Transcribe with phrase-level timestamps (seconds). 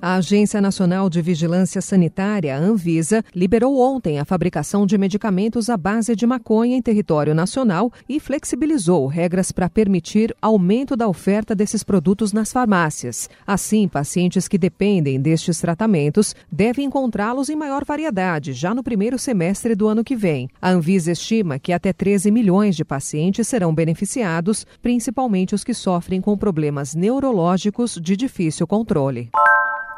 [0.00, 6.14] A Agência Nacional de Vigilância Sanitária, Anvisa, liberou ontem a fabricação de medicamentos à base
[6.14, 12.30] de maconha em território nacional e flexibilizou regras para permitir aumento da oferta desses produtos
[12.34, 13.30] nas farmácias.
[13.46, 19.74] Assim, pacientes que dependem destes tratamentos devem encontrá-los em maior variedade já no primeiro semestre
[19.74, 20.50] do ano que vem.
[20.60, 26.20] A Anvisa estima que até 13 milhões de pacientes serão beneficiados, principalmente os que sofrem
[26.20, 29.30] com problemas neurológicos de difícil controle.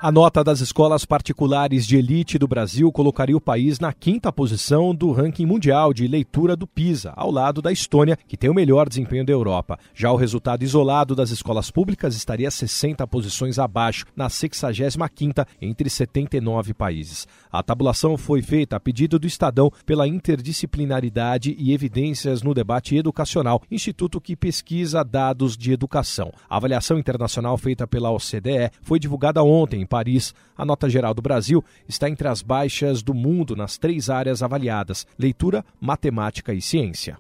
[0.01, 4.95] A nota das escolas particulares de elite do Brasil colocaria o país na quinta posição
[4.95, 8.89] do ranking mundial de leitura do PISA, ao lado da Estônia, que tem o melhor
[8.89, 9.77] desempenho da Europa.
[9.93, 16.75] Já o resultado isolado das escolas públicas estaria 60 posições abaixo, na 65ª entre 79
[16.75, 17.27] países.
[17.51, 23.61] A tabulação foi feita a pedido do Estadão pela Interdisciplinaridade e Evidências no Debate Educacional,
[23.69, 26.31] instituto que pesquisa dados de educação.
[26.49, 31.65] A avaliação internacional feita pela OCDE foi divulgada ontem Paris, a nota geral do Brasil
[31.89, 37.19] está entre as baixas do mundo nas três áreas avaliadas: leitura, matemática e ciência.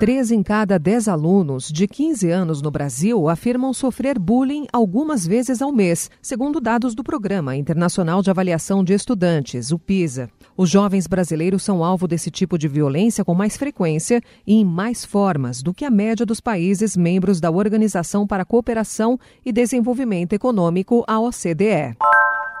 [0.00, 5.60] Três em cada dez alunos de 15 anos no Brasil afirmam sofrer bullying algumas vezes
[5.60, 10.30] ao mês, segundo dados do Programa Internacional de Avaliação de Estudantes, o PISA.
[10.60, 15.06] Os jovens brasileiros são alvo desse tipo de violência com mais frequência e em mais
[15.06, 20.34] formas do que a média dos países membros da Organização para a Cooperação e Desenvolvimento
[20.34, 21.96] Econômico, a OCDE.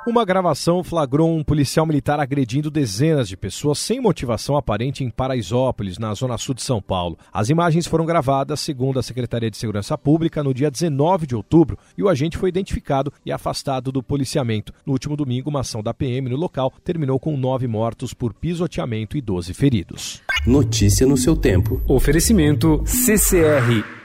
[0.06, 5.98] Uma gravação flagrou um policial militar agredindo dezenas de pessoas sem motivação aparente em Paraisópolis,
[5.98, 7.18] na zona sul de São Paulo.
[7.30, 11.78] As imagens foram gravadas, segundo a Secretaria de Segurança Pública, no dia 19 de outubro
[11.98, 14.72] e o agente foi identificado e afastado do policiamento.
[14.86, 19.18] No último domingo, uma ação da PM no local terminou com nove mortos por pisoteamento
[19.18, 20.22] e 12 feridos.
[20.46, 21.82] Notícia no seu tempo.
[21.86, 23.99] Oferecimento CCR